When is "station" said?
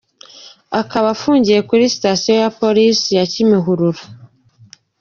1.95-2.37